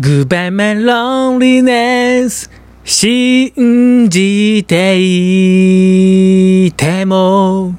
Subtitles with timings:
[0.00, 2.50] Goodbye my loneliness
[2.82, 7.76] 信じていても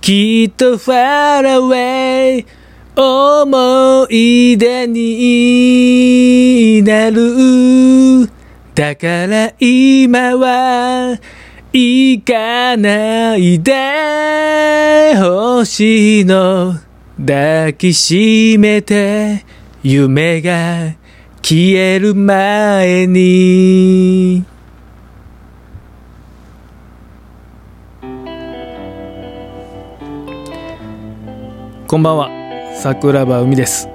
[0.00, 2.46] きっと far away
[2.96, 8.26] 思い出になる。
[8.74, 11.20] だから今は
[11.74, 16.74] 行かないで星の
[17.18, 19.44] 抱きしめて
[19.82, 20.96] 夢が
[21.42, 24.44] 消える前に。
[31.86, 32.30] こんばんは。
[32.74, 33.88] 桜庭海です。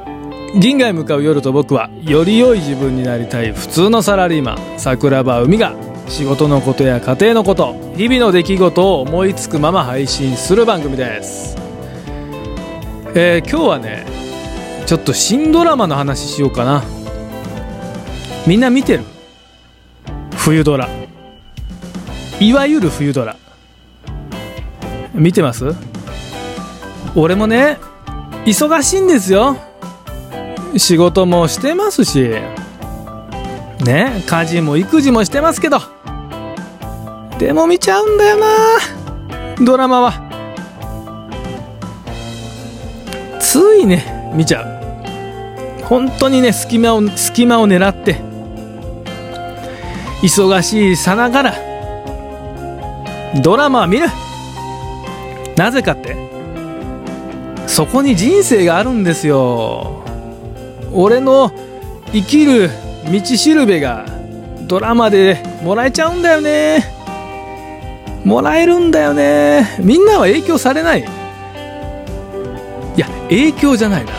[0.59, 4.79] 銀河へ向かう夜と僕はより良い自分になりたい普通のサラリーマン。
[4.79, 5.75] 桜庭海が
[6.07, 11.55] 仕事のことや家庭のこと日々の出来事を思いつくまま配信する番組です、
[13.15, 14.05] えー今日はね
[14.85, 17.02] ちょっと新ドラマの話しようかな。
[18.45, 19.03] みんな見てる。
[20.35, 20.90] 冬ドラ。
[22.41, 23.37] いわゆる冬ドラ。
[25.13, 25.73] 見てます？
[27.15, 27.77] 俺もね
[28.45, 29.55] 忙しいんですよ。
[30.76, 32.31] 仕事もしてますし。
[33.85, 35.79] ね家事も育児もしてますけど。
[37.40, 38.48] でも見ちゃうんだよな
[39.63, 40.13] ドラマは。
[43.40, 45.85] ついね見ちゃう。
[45.85, 48.32] 本当にね隙間を隙間を狙って。
[50.24, 51.54] 忙しいさながら
[53.41, 54.07] ドラマは見る。
[55.57, 56.15] なぜかって
[57.68, 60.02] そこに人生があるんですよ。
[60.93, 61.52] 俺の
[62.13, 62.70] 生きる
[63.12, 64.06] 道しるべが
[64.62, 66.85] ドラマでもらえちゃうんだよね。
[68.24, 69.75] もらえるんだよね。
[69.80, 71.02] みんなは影響されない。
[71.02, 71.03] い
[73.00, 74.13] や影響じゃないな。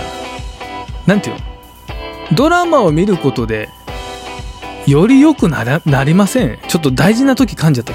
[1.07, 1.43] なんていうの？
[2.37, 3.71] ドラマを見ることで
[4.87, 6.59] より良くならなりません。
[6.69, 7.95] ちょっと大事な時噛んじゃった。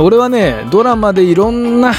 [0.00, 1.92] 俺はねドラマでいろんな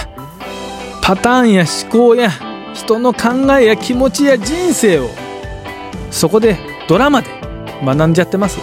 [1.02, 2.32] パターンや思考や
[2.74, 5.10] 人の考えや気持ちや人生を
[6.12, 6.58] そこで
[6.88, 7.30] ドラマで
[7.84, 8.60] 学んじゃってます。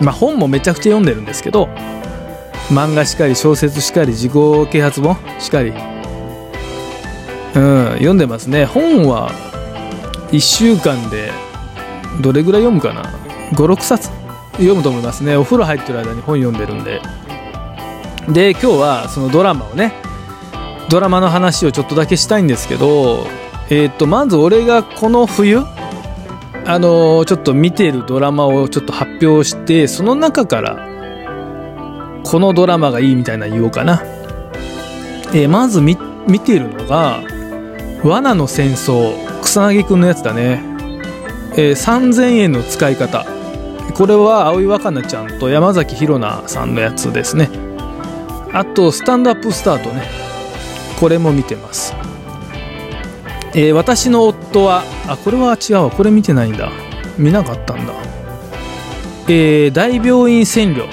[0.00, 1.68] まあ本もめちゃくちゃ読んでるんですけど
[2.68, 4.32] 漫画しかり小説しかり自己
[4.70, 5.72] 啓発本しかり。
[7.52, 8.64] うん読んでますね。
[8.64, 9.32] 本は
[10.30, 11.32] 1週間で
[12.22, 13.19] どれぐらい読むかな。
[13.52, 14.10] 56冊。
[14.52, 15.36] 読むと思いますね。
[15.36, 17.00] お風呂入ってる間に本読んでるんで。
[18.28, 19.92] で今日はそのドラマをね
[20.88, 23.26] ドラマの話をちょっとだけしたいんですけど
[23.70, 25.62] えっ、とまず俺がこの冬
[26.66, 30.88] あのちょっと見てるドラマをちょっと発表してその中から
[32.24, 34.02] このドラマがいいみたいな言おうかな、
[35.32, 35.96] えーまず見
[36.28, 37.20] 見てるのが
[38.04, 40.62] 「罠の戦争」草薙くんのやつだね、
[41.56, 43.39] えー3000円の使い方。
[44.00, 47.50] これは葵わかなちゃんと山崎宏奈さんのやつですね。
[48.50, 50.08] あとスタンドアップスタートね
[50.98, 51.94] これも見てます。
[53.52, 55.90] えー私の夫はあこれは違うわ。
[55.90, 56.72] これ見てないんだ。
[57.18, 57.92] 見なかったんだ。
[59.28, 60.86] えー大病院占領。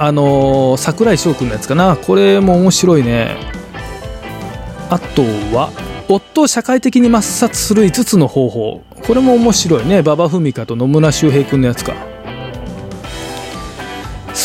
[0.00, 1.96] あのー桜井翔くんのやつかな。
[1.96, 3.36] これも面白いね。
[4.90, 5.22] あと
[5.54, 5.70] は
[6.08, 8.82] 夫を社会的に抹殺する5つの方法。
[9.06, 10.00] これも面白いね。
[10.00, 12.09] 馬場文香と野村周平くんのやつか。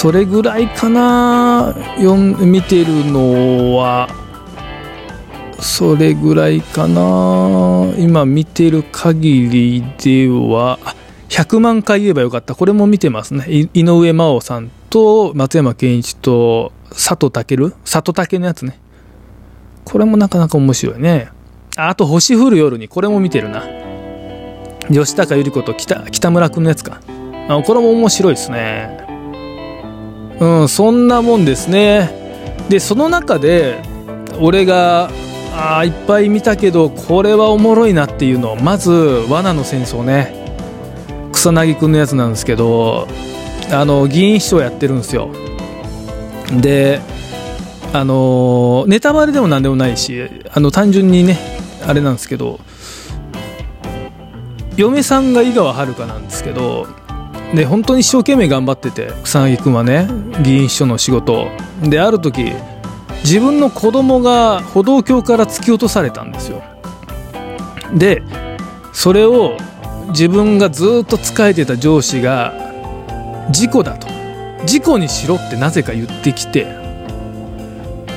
[0.05, 4.07] それぐらいかな読ん見てるのは。
[5.59, 10.77] それぐらいかな今見てる限りでは。
[11.29, 12.53] 100万回言えばよかった。
[12.53, 13.45] これも見てますね。
[13.49, 17.71] 井上真央さんと松山ケンイチと佐藤健。
[17.83, 18.79] 佐藤健のやつね。
[19.85, 21.29] これもなかなか面白いね。
[21.77, 22.87] あと星降る夜に。
[22.87, 23.63] これも見てるな。
[24.87, 27.01] 吉高由里子と北北村君のやつか。
[27.49, 29.04] あこれも面白いですね。
[30.39, 32.11] うんそんなもんですね。
[32.69, 33.81] でその中で
[34.39, 35.09] 俺が
[35.53, 38.91] あーいっぱい見たけどこれはおもろいなっていうのまず
[39.29, 40.35] 「罠の戦争ね」
[41.31, 43.07] 草薙くんのやつなんですけど
[43.71, 45.29] あの議員秘書やってるんですよ。
[46.59, 46.99] で
[47.93, 51.39] あのネタバレでも何でもないしあの単純にね
[51.87, 52.59] あれなんですけど
[54.75, 56.87] 嫁さんが井川遥なんですけど
[57.53, 60.07] で本当に一生懸命頑張ってて草薙くんはね
[60.43, 61.47] 議員秘書の仕事
[61.81, 62.51] である時
[63.23, 66.63] 自分の子供が歩道橋から突き落とされたんですよ。
[67.93, 68.23] で
[68.93, 69.57] それを
[70.09, 72.53] 自分がずっと仕えてた上司が
[73.51, 74.07] 事故だと。
[74.65, 76.75] 事故にしろってなぜか言ってきて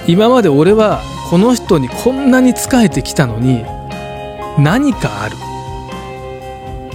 [0.06, 3.64] 今まで俺はこの人にこんなに仕えてきたのに
[4.58, 5.36] 何かある。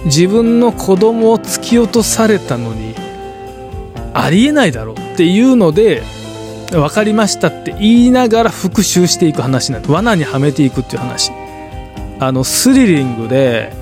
[0.05, 2.95] 自分の子供を突き落とされたのに
[4.13, 6.03] ありえないだろうっていうので
[6.71, 11.31] 分かりましたって言いながら復讐していく話なんで罠にはめていくっていう話。
[12.19, 13.73] あのスリリングで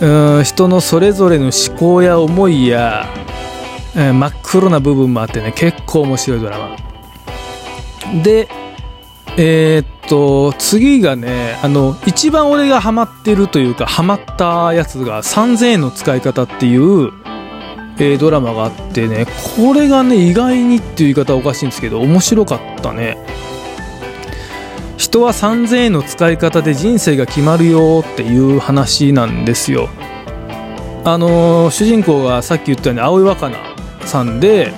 [0.00, 3.06] うん人のそれぞれの思考や思いや、
[3.94, 6.76] えー、真っ黒な部分もあってね結構面白いドラマ。
[8.22, 8.48] で
[9.36, 17.12] えー、っと次がねあの一番俺がハマってるというかハマったやつが3000円の使い方っていう
[17.96, 19.26] えー、ドラマがあってね
[19.56, 23.16] これがね意外にっていう言い方はおかしいんですけど面白かったね。
[24.96, 29.88] 人は3000円の使い方で人生が決まるよっていう話なんですよ。
[31.04, 33.58] あのー、主人公がさっき言ったように青井若菜
[34.06, 34.72] さんで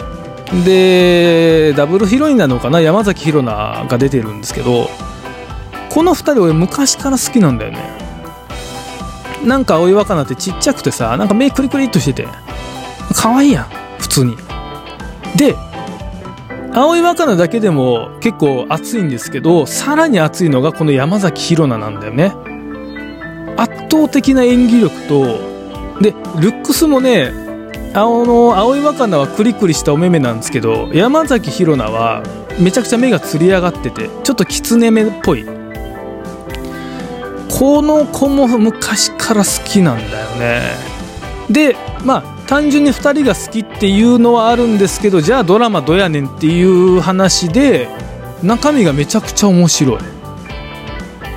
[0.64, 2.80] でダブルヒロインなのかな？
[2.80, 4.88] 山崎紘菜が出てるんですけど
[5.90, 7.78] この2人俺昔から好きなんだよね。
[9.44, 12.28] なんか青井若菜ってちっちゃくてさなんか目クリクリっとしてて
[13.14, 13.64] 可愛いやん
[13.98, 14.36] 普通に。
[15.36, 15.54] で
[16.72, 22.32] 青い若菜だけでも結構熱いんですけどさらに熱いのがこの山崎紘菜なんだよね。
[23.56, 25.24] 圧倒的な演技力と
[26.00, 26.10] で
[26.40, 27.32] ルックスもね
[27.96, 32.22] 青の青い若菜はクリクリしたお目目なんですけど山崎紘菜は
[32.60, 35.46] めちゃくちゃ目がつり上がっててちょっと狐目っぽい。
[37.48, 40.60] この子も昔から好きなんだよね。
[41.48, 47.88] でまあ単純に2人が好きっていうのはあるんですけどじゃあドラマどやねんっていう話で
[48.42, 49.98] 中身がめちゃくちゃ面白い。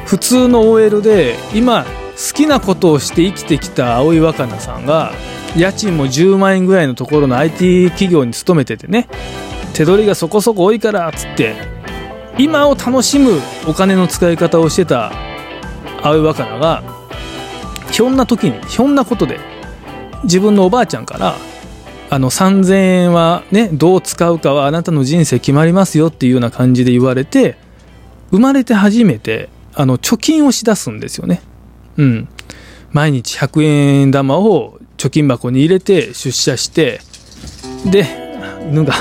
[0.06, 5.14] 普通の OL で今好きなことをして生きてきた青井若菜さんが
[5.58, 9.08] 家賃も10万円ぐらいのところの IT 企業に勤めててね。
[9.80, 11.56] 手取りがそこそこ多いからっつって
[12.38, 15.12] 今を楽しむお金の使い方をしてた
[16.04, 16.84] 青井若菜が
[17.90, 19.40] ひょんな時にひょんなことで
[20.24, 21.36] 自分のおばあちゃんから
[22.10, 27.56] あの3000円はねどう使うかはあなたの人生決まりますよっていうような感じで言われて
[28.32, 31.42] 生まれて初めてあの貯金をしだすんですよね。
[31.98, 32.28] うん。
[32.92, 37.00] 毎日100円玉を貯金箱に入れて出社して
[37.90, 38.06] で
[38.70, 38.94] 犬が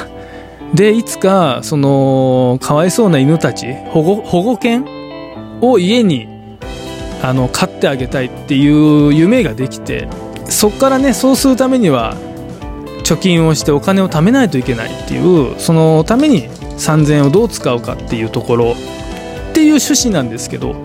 [0.72, 4.86] でいつかそのかわいそうな犬たち保護保護犬
[5.60, 6.28] を家に
[7.22, 10.08] あの飼ってあげたいっていう夢ができて
[10.48, 12.14] そこからねそうするためには
[13.04, 18.74] 貯金をしてお金を貯めないといけないっていうそのために3000円をどう使うかっていうところっ
[19.54, 20.76] ていう趣旨なんですけど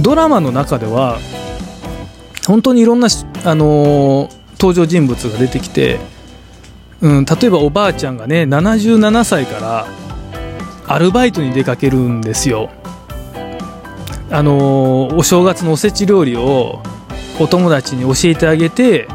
[0.00, 1.18] ドラマの中では
[2.46, 3.08] 本当にいろんな、
[3.44, 5.98] あのー、登場人物が出てきて、
[7.00, 9.86] うん、例えばおばあちゃんがね77歳から
[10.86, 12.70] アルバイトに出かけるんですよ。
[14.30, 16.82] あの、お正月のおせち料理を
[17.38, 19.06] お友達に教えてあげて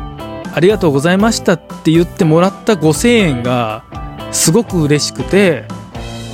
[0.53, 3.83] ありがとうございましたって言ってもらった5000円が
[4.31, 5.65] すごく嬉しくて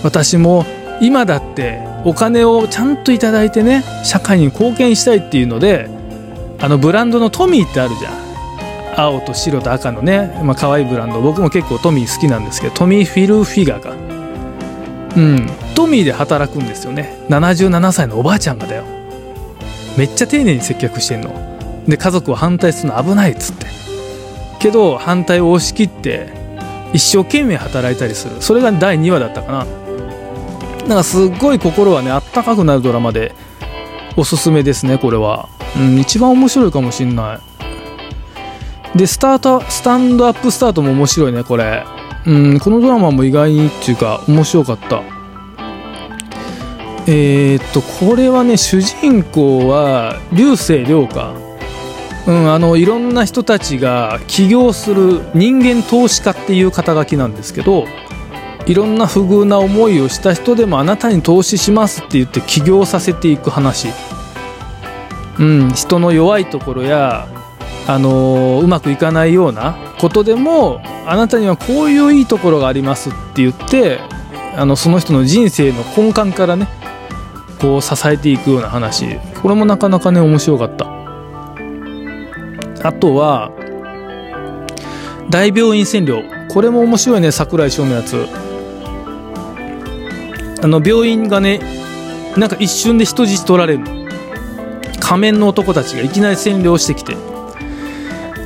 [0.04, 0.66] 私も
[1.02, 5.90] 今だってお金をちゃんといいてね社会に貢献したいっていうので
[6.60, 8.27] あのブランドのトミーってあるじゃん
[8.98, 11.22] 青と白と赤のね、まあ可愛いブランド。
[11.22, 13.92] 僕も結構トミー好きなんですけどトミーフィルフィガーが
[15.16, 15.50] うん。
[15.76, 17.18] トミーで働くんですよね。
[17.30, 18.84] 77歳のおばあちゃんがだよ。
[19.98, 21.32] めっちゃ丁寧に接客してんの。
[21.88, 23.68] で家族は反対するの危ないっつって。
[24.60, 26.30] けど反対を押し切って
[26.94, 28.42] 一生懸命働いたりする。
[28.42, 29.66] それが第2話だったかな。
[30.88, 33.34] なんかすっごい心はねあったかくなるドラマで
[34.16, 37.40] おすすめですねこれは、うん、一番面白いかもしんない。
[38.98, 41.86] でスタートスタンドアップスタートも面白いねこれ。
[42.26, 45.02] うんこのドラマも意外にっていうか面白かった。
[47.10, 51.48] えー、っとこれはね主人公は流星涼花
[52.28, 57.86] うん、あのいろんな人たちが起業する人間投資家っていう肩書きなんですけど
[58.66, 63.88] いろんな不遇な思いをした人でもあなたに投資しますって言って起業させていく話、
[65.40, 67.30] うん、人の弱いところや、
[67.88, 74.00] あの、うまくいかないようなことでもあなたにはこういういいところがありますって言って
[74.56, 76.68] あのその人の人生の根幹からね
[77.62, 80.98] こう支えていくような話これもなかなかね面白かった。
[82.84, 83.52] あとは、
[85.30, 86.24] 大病院占領。
[86.50, 88.28] これも面白いね、桜井翔のやつ。
[90.62, 91.60] あの、病院がね、
[92.38, 93.84] なんか一瞬で人質取られる
[95.00, 97.18] 仮面の男たちがいきなり占領してきて。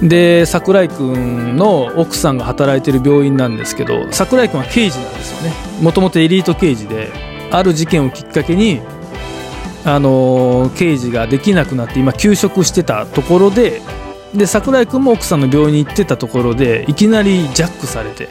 [0.02, 5.56] で、桜井君の奥さんが働いてる病院なんですけど、桜井君は刑事なんですよね。
[5.82, 7.12] もともとエリート刑事で、
[7.52, 8.82] ある事件をきっかけに、
[9.86, 13.82] あの、刑事ができなくなって今休職してたところで
[14.34, 18.30] で桜井君も奥さんの病院に行ってたところでいきなりジャックされて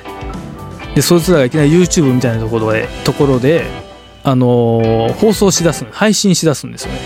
[0.95, 3.65] でそいつらがいきなり YouTube みたいなところでところで、
[4.25, 7.01] あの放送しだす配信しだすんですよね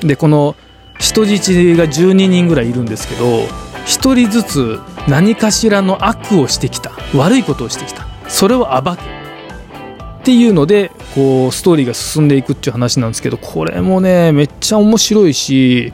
[0.00, 0.56] でこの
[0.98, 3.42] 人質が12人ぐらいいるんですけど
[3.86, 6.92] 1人ずつ何かしらの悪をしてきた。
[7.14, 8.06] 悪いことをしてきた。
[8.28, 9.02] それを暴け。
[9.02, 15.92] っていうのでこうストーリーが進んでいくっていう話なんですけどこれもねめっちゃ面白いし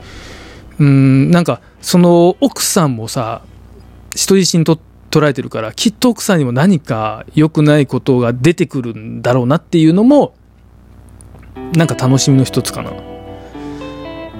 [0.78, 3.42] うんなんかその奥さんもさ
[4.16, 4.78] 人質にと
[5.10, 10.34] 捉えてるからきっと奥さんにも何か良くないことが出てくるんだろうなっていうのも
[11.76, 12.90] なんか楽しみの一つかな。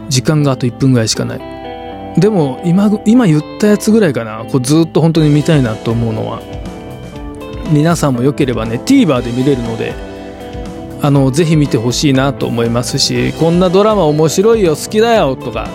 [0.09, 1.62] 時間があと1分ぐらいしかない。
[2.17, 4.45] でも今今言ったやつぐらいかな。
[4.51, 6.41] こうずっと本当に見たいなと思うのは。
[7.71, 9.95] 皆さんもよければね TVer で見れるので
[11.01, 15.69] あのぜひ見てほしいなと思いますしこんなドラマ面白いよ好きだよとか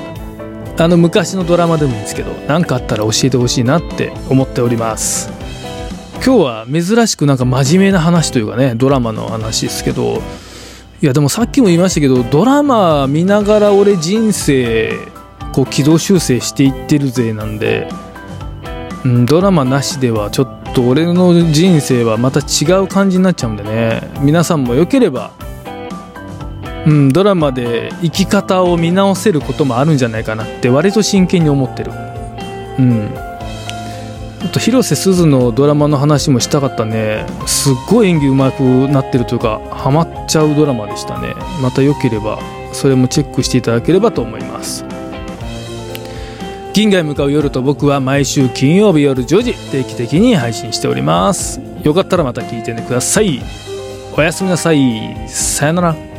[0.80, 5.32] あの昔のドラマでもいいんですけど何かあったら教えてほしいなって思っております。
[6.24, 10.22] 今日は珍しくなんか真面目な話というかねドラマの話ですけど
[11.02, 14.98] いやでもさっきも言いましたけどドラマ見ながら俺人生
[15.58, 17.90] こう軌道修正していってるぜなんで、
[19.04, 24.08] うん、ドラマなしではちょっと俺の人生はまた違う感じになっちゃうんでね。
[24.22, 25.32] 皆さんもよければ
[26.86, 31.92] うん、ドラマで生き方を見直せることもあるんじゃないかなって割と真剣に思ってる。
[32.78, 33.10] うん。
[34.46, 37.26] あと広瀬すずのドラマの話もしたかったね。
[37.48, 41.34] すっごい演技うまくなってるというかハマっちゃうドラマでしたね。
[41.64, 42.38] また良ければ
[42.74, 44.86] それもチェックしていただければと思います。
[46.78, 51.60] 銀河へ向かう夜と僕は毎週金曜日夜10時定期的に配信しております。
[51.84, 53.42] よかったらまた聞いてねください。
[54.16, 55.28] おやすみなさい。
[55.28, 56.17] さよなら。